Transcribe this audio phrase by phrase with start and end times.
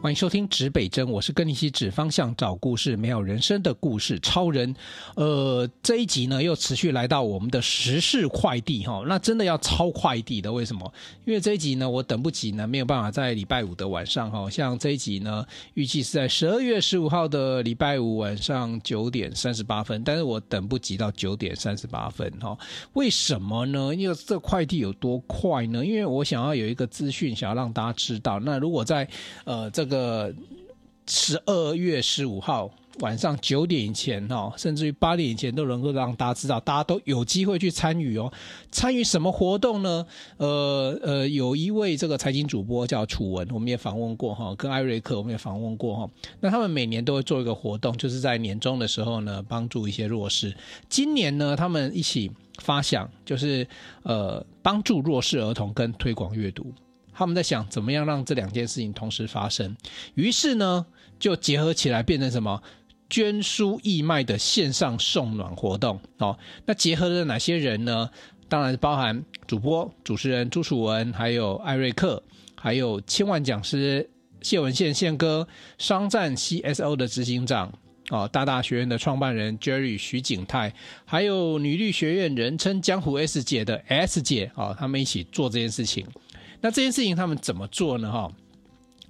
[0.00, 4.72] 欢迎收听指北针，我是跟你一起指方向、找故事、没有人生的故事超人。
[5.16, 10.92] 呃，这一集呢又持续来到我们的时事快递哈，那真的要超快递的，为什么？
[11.24, 15.44] 因为这一集呢我等不及呢，没有办法在礼拜五的晚上哈，像这一集呢
[15.74, 22.56] 预计是在十二月十五号的礼拜五晚上九点三十八分，但是我等不及到九点三十八分哈。
[22.92, 23.92] 为什么呢？
[23.92, 25.84] 因为这快递有多快呢？
[25.84, 28.38] 因为我想要有一个资讯，想要让大家知道。
[28.38, 29.06] 那如果在
[29.44, 30.32] 呃这个
[31.08, 32.70] 十二月十五号
[33.00, 38.32] 晚上九点以前哦，甚至于八点以前都能够让大家知道，大家都有机会去参与哦。
[38.72, 40.04] 参与什么活动呢？
[40.36, 46.10] 呃呃，有一位这个财经主播叫楚文，我们也访问过哈，跟艾瑞克我们也访问过哈。
[46.40, 50.52] 那他们每年都会做一个活动，就是在年终的时候呢，帮助一些弱势。
[50.88, 53.64] 今年呢，他们一起发想，就是
[54.02, 56.72] 呃，帮助弱势儿童跟推广阅读。
[57.18, 59.76] 他们在想怎么样让这两件事情同时发生，
[60.14, 60.86] 于是呢，
[61.18, 62.62] 就结合起来变成什么
[63.10, 66.38] 捐书义卖的线上送暖活动哦。
[66.64, 68.08] 那结合了哪些人呢？
[68.48, 72.22] 当然包含主播、主持人朱楚文，还有艾瑞克，
[72.54, 74.08] 还有千万讲师
[74.40, 77.76] 谢文宪宪哥，商战 CSO 的执行长
[78.10, 80.72] 哦，大大学院的创办人 Jerry 徐景泰，
[81.04, 86.06] 还有女律学院人称江湖 S 姐的 S 姐哦，他们一起做这件事情。
[86.60, 88.10] 那这件事情他们怎么做呢？
[88.10, 88.30] 哈，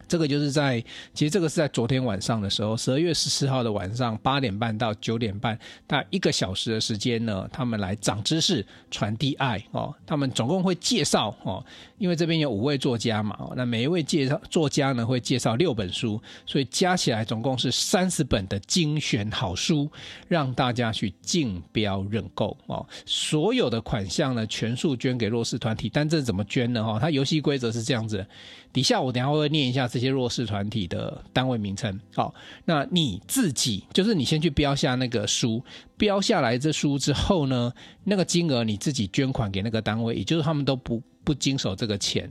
[0.09, 9.95] 这个就是在，其实这个是在昨天晚上的时候，十二月十四号的晚上八点半到九点半，大概一个小时的时间呢，他们来长知识、传递爱哦。
[10.07, 11.65] 他们总共会介绍哦。
[11.99, 19.91] 因为这边有五位作家嘛，那每一位介绍作家呢会介绍六本书，所以加起来总共是三十本的精选好书，
[20.29, 22.87] 让大家去竞标认购哦。
[23.05, 26.85] 所有的款项呢全数捐给弱势团体，但这怎么捐呢？
[26.85, 28.25] 哈，它游戏规则是这样子，
[28.73, 31.99] 底下我等下会念一下这些弱势团体的单位名称。
[32.15, 35.63] 好，那你自己就是你先去标下那个书，
[35.97, 37.73] 标下来这书之后呢，
[38.05, 41.03] 那个金额你自己捐款给那个单位，也就是他们都不。
[41.25, 42.27] 不经手这个钱，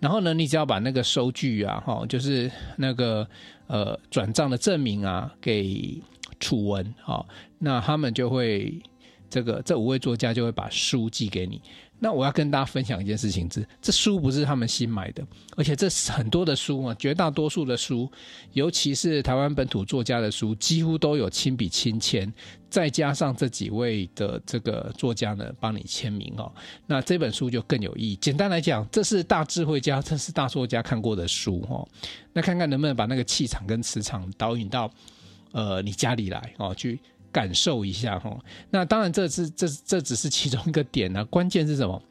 [0.00, 3.24] 然后呢，你只要把那个收据啊，哈，就是那个
[3.68, 6.02] 呃转账的证明啊，给
[6.40, 7.28] 楚文，好，
[7.60, 8.82] 那他们就会
[9.28, 11.62] 这个这五位作家就会把书寄给你。
[12.02, 15.22] 那我要跟大家分享一件事情，这这书不是他们新买的，
[15.54, 18.10] 而且这很多的书啊，绝大多数的书，
[18.54, 22.32] 尤其是台湾本土作家的书，几乎都有亲笔亲签，
[22.70, 26.50] 再加上这几位的这个作家呢帮你签名哦，
[26.86, 28.16] 那这本书就更有意义。
[28.16, 31.86] 简单来讲，这是大智慧家，这是大作家看过的书哦，
[32.32, 34.90] 那看看能不能把那个气场跟磁场导引到
[35.52, 36.98] 呃你家里来哦去。
[37.32, 38.38] 感受一下哈，
[38.70, 42.02] 那当然这是这这只是其中一个点呢、关键是什么？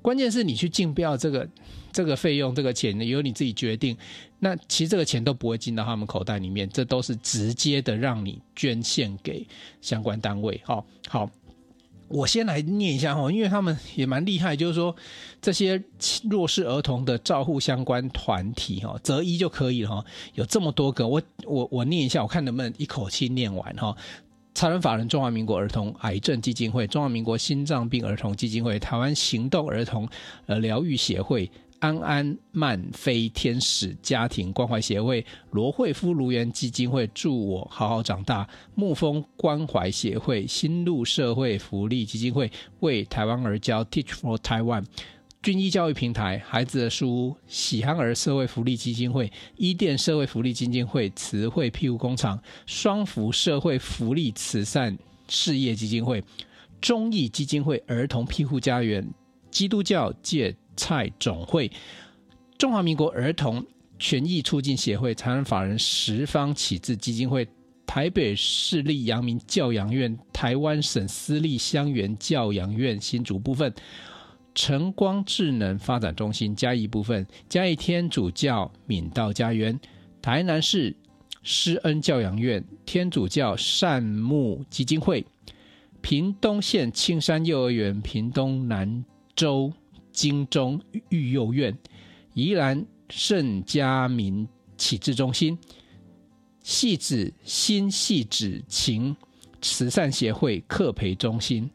[0.00, 1.48] 关键是你去竞标这个
[1.92, 3.96] 这个费用，这个钱由你自己决定。
[4.38, 9.44] 那其实这个钱都不会进到他们口袋里面，这都是直接的让你捐献给
[9.80, 10.60] 相关单位。
[10.64, 11.28] 好，好，
[12.06, 14.94] 我先来念一下哈，因为他们也蛮厉害，就是说
[15.42, 15.82] 这些
[16.30, 23.96] 弱势儿童的照护相关团体哈，择一就可以了哈，有这么多个，我我我念一下，我看能不能一口气念完哈。
[24.58, 30.08] 财团法人中华民国儿童癌症基金会、中华民国心脏病儿童基金会、台湾行动儿童
[30.46, 31.48] 呃疗愈协会、
[31.78, 41.56] 安安曼飞天使家庭关怀协会、罗慧夫颅颜基金会、助我好好长大、沐风关怀协会、新路社会。
[41.56, 44.84] 福利基金会、为台湾而教 Teach for Taiwan。
[45.40, 54.96] 均一教育平台、孩子的书屋、喜憨儿社会福利基金会、伊甸社会福利基金会、慈惠庇护工厂、双福社会福利慈善
[55.28, 56.22] 事业基金会、
[56.80, 59.08] 中义基金会、儿童庇护家园、
[59.48, 61.70] 基督教芥菜总会、
[62.58, 63.64] 中华民国儿童
[63.96, 67.46] 权益促进协会、台湾法人十方启智基金会、
[67.86, 73.72] 台北市立阳明教养院、台湾省私立乡园教养院新竹部分。
[74.58, 79.78] 晨光智能发展中心嘉义部分，嘉义天主教敏道家园，
[80.20, 80.96] 台南市
[81.44, 85.24] 施恩教养院，天主教善牧基金会，
[86.00, 89.04] 屏东县青山幼儿园，屏东南
[89.36, 89.72] 州
[90.10, 91.78] 金钟育幼院，
[92.34, 95.56] 宜兰圣嘉明启智中心，
[96.64, 99.16] 戏子新戏子情
[99.62, 101.70] 慈善协会课培中心，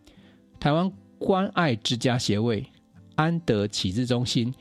[0.59, 2.67] 台湾关爱之家协会。
[3.15, 4.53] 安德启智中心、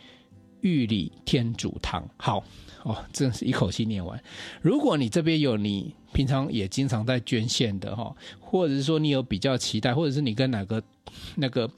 [0.60, 2.44] 玉里天主堂，好
[2.84, 4.22] 哦，真是一口气念完。
[4.60, 10.82] 如果你这边有你平常也经常在捐献的哈，或者是说你有比较期待，或者是你跟哪个
[11.37, 11.70] 那个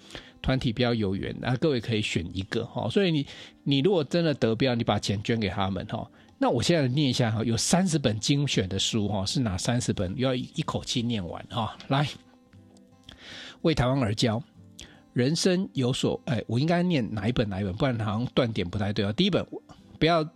[0.42, 2.88] 团体比较有缘，那各位可以选一个哈。
[2.88, 3.26] 所以你
[3.62, 6.10] 你如果真的得标，你把钱捐给他们哈。
[6.38, 10.12] 那我现在念一下哈，有三十本精选的书哈，是哪三十本？
[10.18, 11.76] 要一口气念完哈。
[11.88, 12.08] 来，
[13.62, 14.42] 为台湾而教，
[15.14, 17.72] 人生有所哎，我应该念哪一本哪一本？
[17.74, 19.12] 不然好像断点不太对啊。
[19.12, 19.46] 第一本
[19.98, 20.28] 不要，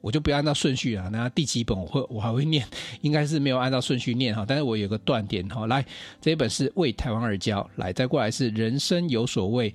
[0.00, 1.08] 我就不要按照顺序啊。
[1.10, 2.66] 那第几本我会我还会念，
[3.00, 4.44] 应该是没有按照顺序念哈。
[4.46, 5.66] 但是我有个断点哈。
[5.68, 5.86] 来，
[6.20, 9.72] 这一本是为台湾而教，来再过来是人生有所谓，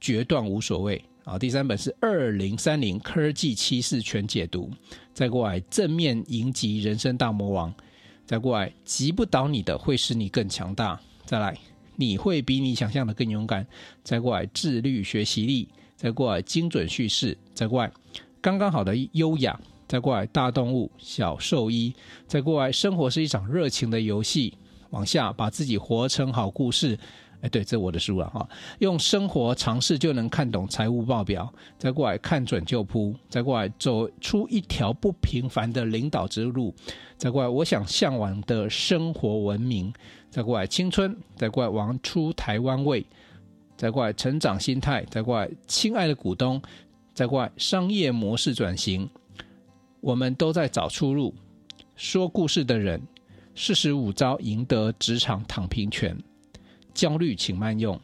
[0.00, 1.04] 决断无所谓。
[1.24, 4.70] 好，第三本是二零三零科技趋势全解读，
[5.12, 7.74] 再过来正面迎击人生大魔王，
[8.24, 11.56] 再过来击不倒你的会使你更强大，再来
[12.00, 13.66] 你会比你想象的更勇敢，
[14.02, 17.92] 在过来自律学习力，在过来精准叙事，在过来
[18.40, 21.92] 刚刚好的优雅，在过来大动物小兽医，
[22.26, 24.54] 在过来生活是一场热情的游戏，
[24.88, 26.98] 往下把自己活成好故事。
[27.42, 28.48] 哎，对，这是我的书了哈。
[28.80, 36.74] 用生活尝试就能看懂财务报表，再过来看准就扑，再过来走出一条不平凡的领导之路，
[37.16, 39.92] 再过来我想向往的生活文明，
[40.30, 43.06] 再过来青春，再过来玩出台湾味，
[43.76, 46.60] 再过来成长心态，再过来亲爱的股东，
[47.14, 49.08] 再过来商业模式转型，
[50.00, 51.34] 我们都在找出路。
[51.96, 53.00] 说故事的人，
[53.54, 56.16] 四十五招赢得职场躺平权。
[56.94, 58.00] 焦虑，请慢用。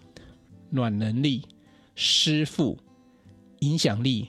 [0.68, 1.42] 暖能力、
[1.94, 2.76] 师傅、
[3.60, 4.28] 影响力、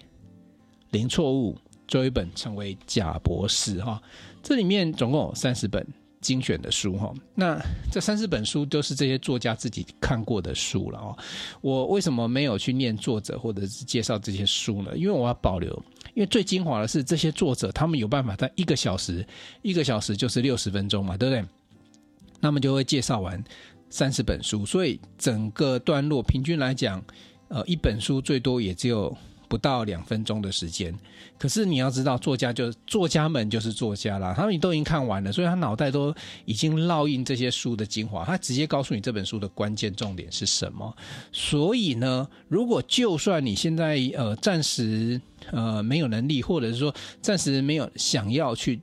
[0.91, 1.57] 零错误，
[1.87, 3.99] 最后一本成为贾博士哈。
[4.43, 5.85] 这里面总共有三十本
[6.21, 7.11] 精选的书哈。
[7.33, 7.59] 那
[7.91, 11.17] 这三十本书都是这些作家自己看过的书了哦。
[11.59, 14.95] 我为什么没有去念作者或者是介绍这些书呢？
[14.95, 15.73] 因为我要保留，
[16.13, 19.25] 因为最精华的是这些作者，他们有办法在一个小时，
[19.63, 21.43] 一个小时就是六十分钟嘛，对不对？
[22.39, 23.43] 那么就会介绍完。
[23.89, 27.03] 三十本书，所以整个段落平均来讲，
[27.47, 29.15] 呃，一本书最多也只有
[29.47, 30.93] 不到两分钟的时间。
[31.37, 36.13] 可是你要知道，作家就是作家们就是作家啦，他们都已经看完了，所以他脑袋都
[36.45, 40.95] 已经烙印这些书的精华，他直接告诉你这本书的关键重点是什么。
[41.31, 48.81] 所以呢，如果就算你现在呃暂时呃没有能力，或者是说暂时没有想要去。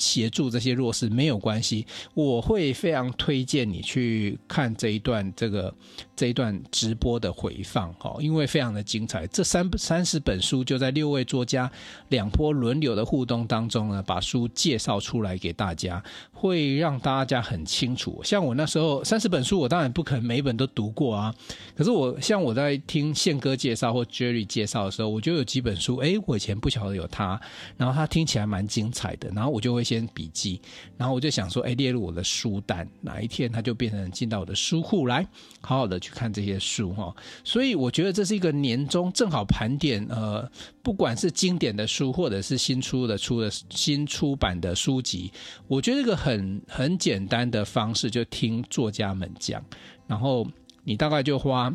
[0.00, 5.72] 协助这些弱势没有关系，我会非常推荐你去看这一段这个
[6.20, 9.26] 这一段直播的回放哈，因为非常的精彩。
[9.26, 11.70] 这三三十本书就在六位作家
[12.08, 16.02] 两波轮流的互动当中呢，把书介绍出来给大家，
[16.32, 18.20] 会让大家很清楚。
[18.22, 21.34] 像我那时候三十本书，我当然不可能每一本都读过啊。
[21.76, 27.40] 可是我像我在听宪哥介绍或 Jerry 介绍的时候，我就有几本书，哎，我以前不晓得有他，
[27.76, 29.80] 然后他听起来蛮精彩的，然后我就会。
[29.90, 30.60] 先笔记，
[30.96, 35.26] 然后我就想说，哎，列入我的书单，哪一天他就变成进到我的书库来，
[35.62, 37.14] 好好的去看这些书哈。
[37.44, 40.50] 所以我觉得这是一个年终正好盘点，呃，
[40.82, 45.32] 不管是经典的书，或者是新出的出的新出版的书籍，
[45.66, 49.64] 我觉得一个很很简单的方式，就听作家们讲，
[50.06, 50.46] 然后
[50.84, 51.72] 你大概就花，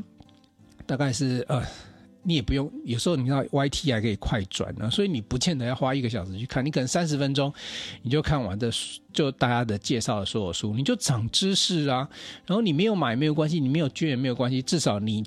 [0.85, 1.63] 大概是呃。
[2.25, 7.53] 你也不用，有时候你知道 YT 还可以快转呢，所以你不见得要花一个小时去看，你可能三十分钟
[8.01, 8.71] 你就看完的，
[9.13, 12.09] 就大家的介绍的所有书，你就长知识啊。
[12.45, 15.23] 然后你没有买没有关系，你没有捐也没有关系，至少你。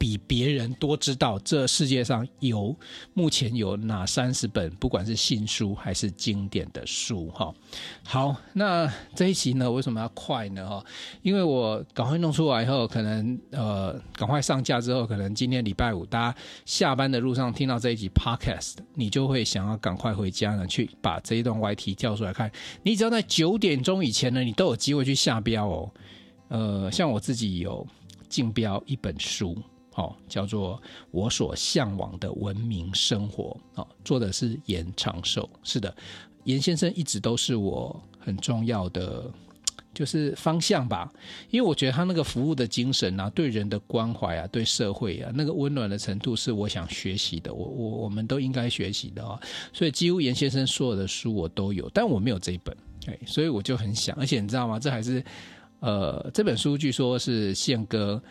[0.00, 2.74] 比别人多知道这世界上有
[3.12, 7.54] 目前有哪三十本，不管是新书还是经典的书哈。
[8.02, 10.66] 好，那这一期呢，为什么要快呢？
[10.66, 10.82] 哈，
[11.20, 22.50] 因为我赶快弄出来以后，可能呃，赶快上架之后，可能今天礼拜五，大家下班的路上听到这一集 Podcast，你就会想要赶快回家呢，去把这一段 YT 跳出来看。
[22.82, 25.92] 你只要在九点钟以前呢，你都有机会去下标哦。
[26.48, 27.86] 呃，像我自己有
[28.30, 29.54] 竞标一本书。
[29.92, 30.80] 好，叫做
[31.10, 33.56] 我所向往的文明生活。
[33.74, 35.48] 好，做的是严长寿。
[35.64, 35.94] 是的，
[36.44, 39.28] 严先生一直都是我很重要的，
[39.92, 41.12] 就是方向吧。
[41.50, 47.52] 因为我觉得他那个服务的精神啊，对人的关怀啊，对社会啊，那个温暖的程度，是我想学习的。
[47.52, 49.38] 我我我们都应该学习的啊。
[49.72, 52.74] 所以几乎严先生所有的书我都有，但我没有这一本。
[53.08, 54.78] 哎，所以我就很想，而且你知道吗？
[54.78, 55.22] 这还是
[55.80, 58.22] 呃，这本书据说是宪哥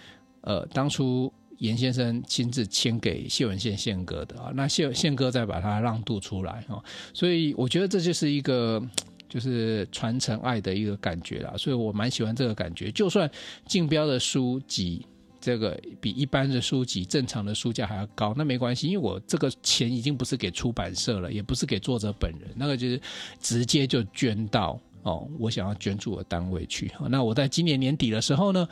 [0.42, 1.32] 呃当初。
[1.60, 6.82] 严先生亲自签给谢文宪宪哥的啊，那谢宪哥再把它让渡出来啊，
[7.13, 8.82] 所以我觉得这就是一个
[9.28, 12.89] 就是传承爱的一个感觉啦，所以我蛮喜欢这个感觉。
[12.92, 13.30] 就算
[13.66, 15.06] 竞标的书籍
[15.42, 23.01] 这个比一般的书籍正常的书价还要高，那没关系，因为我这个钱已经不是给出版社了，也不是给作者本人，那个就是
[23.42, 26.89] 直接就捐到哦，我想要捐助的单位去。
[27.10, 28.66] 那我在今年年底的时候呢，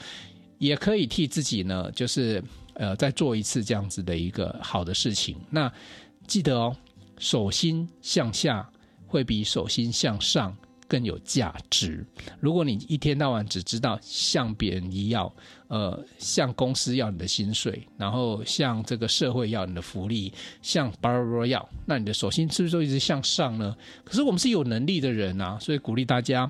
[0.58, 2.42] 也可以替自己呢，就是。
[2.78, 5.36] 呃，再做一次这样子的一个好的事情。
[5.50, 5.72] 那
[6.26, 6.76] 记得哦，
[7.18, 8.68] 手心向下，
[9.06, 10.56] 会比手心向上
[10.88, 12.06] 更有价值。
[12.40, 15.34] 如果你一天到晚只知道向别人要，
[15.68, 20.32] 呃，向公司要你的薪水，然后向这个社会要你的福利，
[20.62, 23.76] 向巴拉巴拉要，那你的手心是不是就一直向上呢？
[24.04, 26.50] 可是我们是有能力的人啊，所以鼓励大家，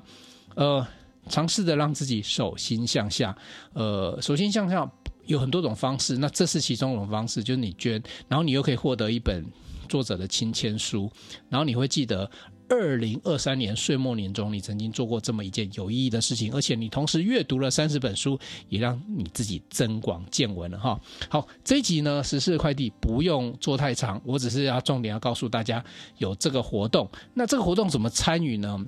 [0.54, 0.86] 呃，
[1.28, 3.36] 尝试着让自己手心向下。
[3.72, 4.88] 呃，手心向下
[5.28, 9.46] 有很多种方式，那这是其中一种方式，就是你捐，然后你又可以获得一本
[9.88, 11.08] 作者的亲签书，
[11.48, 12.28] 然后你会记得。
[12.70, 21.00] 二零二三年岁末年终，你曾经做过这么一件有意义的事情，而且你同时阅读了三十本书，也让你自己增广见闻了哈。
[21.30, 25.82] 好，这一集呢，十四快递不用做太长，我只是要重点要告诉大家
[26.18, 27.08] 有这个活动。
[27.32, 28.78] 那这个活动怎么参与呢？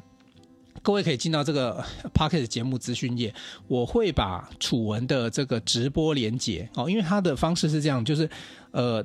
[0.82, 1.84] 各位可以进到这个
[2.14, 3.34] Podcast 节目资讯页，
[3.68, 8.28] 我会把楚文的这个直播连结哦，因为他的方式是这样，就是
[8.70, 9.04] 呃，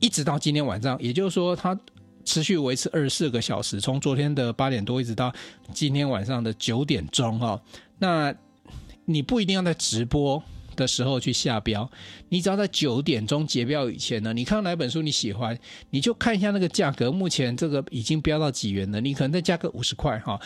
[0.00, 1.78] 一直到今天晚上，也就是说他。
[2.28, 5.32] 持续维持二十四个小时，从昨天的八点多一直到
[5.72, 7.62] 今天晚上的九点钟哈。
[8.00, 8.34] 那
[9.04, 10.42] 你不一定要在直播
[10.74, 11.88] 的时候去下标，
[12.28, 15.56] 你只要在九点钟结标以前呢，你看到哪本书你喜欢，
[15.90, 20.36] 你就看一下那个价格，目前这个已经标到几元了，你可能再加个五十块哈。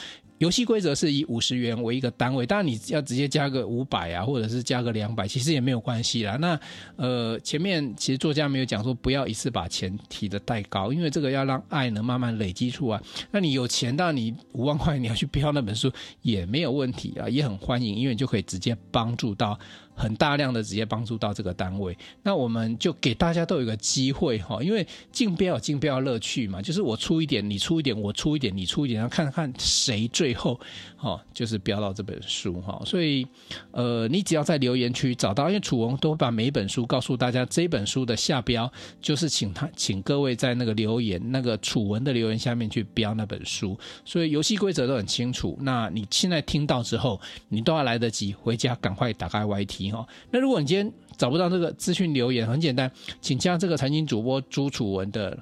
[0.41, 6.37] 游戏规则是以五十元为一个单位，当然你要直接加个五百啊，或者是加个两百，其实也没有关系啦。
[6.37, 6.59] 那
[6.97, 12.99] 呃，前面其实作家没有讲说不要一次把钱提的太高，因为这个要让爱能慢慢累积出来。
[13.31, 15.93] 那你有钱，当然你五万块你要去标那本书
[16.23, 19.59] 也没有问题啊，也很欢迎，因为你就可以直接帮助到。
[20.01, 30.59] 很大量的直接帮助到这个单位，那我们就给大家都有一个机会哈，因为竞标有竞标乐趣嘛，就是我出一点，你出一点，我出一点，你出一点，然后看看谁最后
[30.97, 32.81] 哈就是标到这本书哈。
[32.87, 33.27] 所以
[33.73, 45.59] 呃，你只要在留言区找到，因为楚文都会把每一本书告诉大家，这本书的下标就是请他请各位在那个留言那个楚文的留言下面去标那本书，所以游戏规则都很清楚。
[45.61, 49.90] 那你现在听到之后，你都要来得及回家赶快打开 YT。
[50.31, 55.39] 那如果你今天找不到这个资讯留言，很简单，请加这个财经主播朱楚文的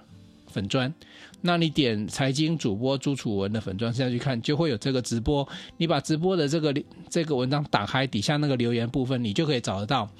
[0.48, 0.92] 粉砖。
[1.40, 5.48] 那你点财经主播朱楚文的粉砖下去看，就会有这个直播。
[5.76, 6.74] 你把直播的这个
[7.08, 10.10] 这个文章打开，底下那个留言部分，你就可以找得到。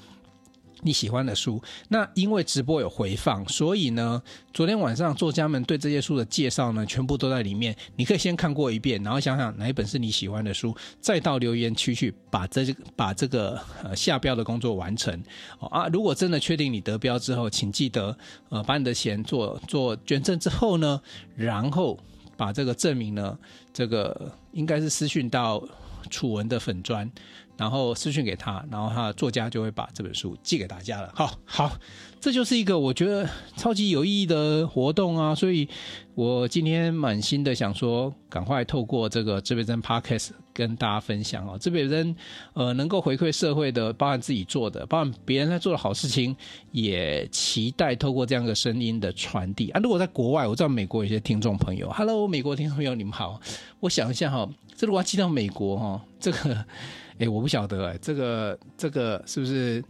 [0.81, 4.21] 你喜欢的书，那因为直播有回放，所以呢，
[4.53, 7.75] 昨天晚上作家们对这些书的介绍呢，全部都在里面。
[7.95, 15.21] 你可以先看过一遍，然后想想哪一本是你喜欢的书，再到留言区去把这把这个呃下标的工作完成。
[15.59, 18.17] 啊，如果真的确定你得标之后，请记得
[18.49, 21.01] 呃把你的钱做做捐赠之后呢，
[21.35, 21.97] 然后
[22.37, 23.37] 把这个证明呢，
[23.73, 25.61] 这个应该是私讯到
[26.09, 27.11] 楚文的粉专。
[27.59, 31.11] 然后私讯给他，然后他的作家就会把这本书寄给大家了。
[31.13, 31.77] 好，好，
[32.21, 35.35] 这就是一个我觉得超级有意义的活动啊！
[35.35, 35.67] 所以
[36.15, 41.57] 我今天满心的想说，赶快透过这个指北针 Podcast 跟大家分享哦。
[41.57, 42.13] 指北针
[42.53, 46.35] 呃能够回馈社会的，包含自己做的，包含别人在做的好事情，
[46.73, 49.79] 也期待透过这样的声音的传递啊。
[49.81, 53.39] 如果在国外，我知道美国有些听众朋友，Hello，美国听众朋友，你们好。
[53.79, 56.65] 我想一下哈，这如果要寄到美国哈，这个。
[57.19, 59.83] 哎，我不晓得哎，这个这个是不是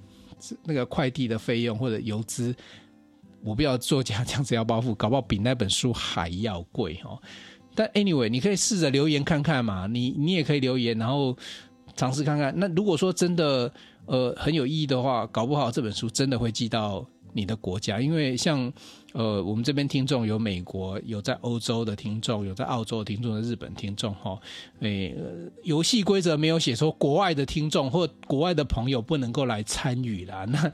[0.64, 2.56] 那个快递的费用或者邮资？
[3.44, 7.22] 我不要作家这样子要包袱，搞不好比那本书还要贵哦。
[7.80, 11.34] 但 anyway，你可以试着留言看看嘛，你你也可以留言，然后
[11.96, 12.54] 尝试看看。
[12.58, 13.72] 那如果说真的
[14.06, 18.72] 呃很有意义的话，搞不好这本书真的会寄到你的国家，因为像。
[19.14, 24.40] 呃，我们这边听众有美国，有在欧洲的听众，有在澳洲的听众，的日本听众哈。
[24.82, 25.16] 诶，
[25.64, 30.46] 游戏规则没有写说国外的听众或国外的朋友不能够来参与啦。
[30.54, 30.72] 那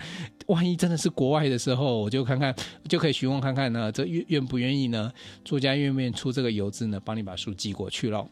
[0.47, 2.53] 万一真的是国外的时候，我就看看，
[2.89, 5.09] 就可以询问看看呢，这愿愿不愿意呢？
[5.45, 6.99] 作家愿不愿意出这个邮资呢？
[7.05, 8.27] 帮你把书寄过去喽。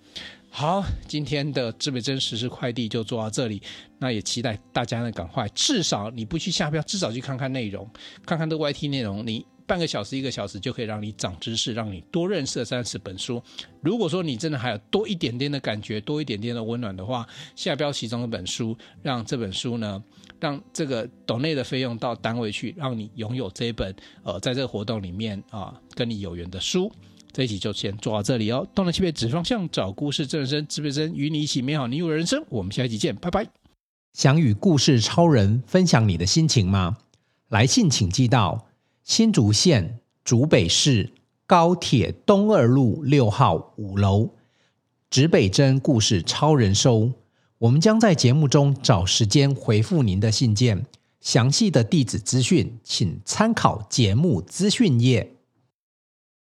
[0.55, 3.59] 好，今天的指北针时快递就做到这里。
[3.97, 7.89] 那也期待大家呢，赶快，至少你不去下标，至少去看看内容，
[8.23, 9.43] 看看这 YT 内容，你。
[9.65, 13.41] 半个小时、一个小时就可以让你长知识，让你多认识三十本书。
[13.81, 20.03] 如果说你真的还有多一点点的感觉，多一点点的温暖的话，下标其中一本书，让这本书呢，
[20.37, 26.91] 让这个斗内的费用到单位去，让你拥有这一本呃，在这个活动里面啊，跟你有缘的书。
[27.33, 28.65] 这一集就先做到这里哦。
[28.75, 32.45] 东南西北指方向，找故事，正人生，指北针，与你一起美好你我人生。
[32.49, 33.47] 我们下一集见，拜拜。
[34.13, 36.97] 想与故事超人分享你的心情吗？
[37.49, 38.67] 来信请寄到。
[39.03, 41.11] 新竹县竹北市
[41.45, 44.29] 高铁东二路六号五楼，
[45.09, 47.11] 指北针故事超人收。
[47.57, 50.85] 我们将在节目中找时间回复您的信件。
[51.19, 55.35] 详细的地址资讯，请参考节目资讯页。